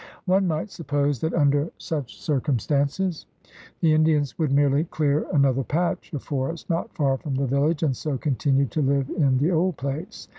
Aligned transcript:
One 0.25 0.47
might 0.47 0.71
suppose 0.71 1.19
that 1.19 1.35
under 1.35 1.69
such 1.77 2.19
circum 2.19 2.57
stances 2.57 3.27
the 3.81 3.93
Indians 3.93 4.39
would 4.39 4.51
merely 4.51 4.83
clear 4.85 5.27
another 5.31 5.63
patch 5.63 6.11
of 6.13 6.23
forest 6.23 6.67
not 6.71 6.91
far 6.95 7.17
from 7.19 7.35
the 7.35 7.45
village 7.45 7.83
and 7.83 7.95
so 7.95 8.17
continue 8.17 8.65
to 8.65 8.81
live 8.81 9.11
in 9.11 9.37
the 9.37 9.51
old 9.51 9.77
place. 9.77 10.27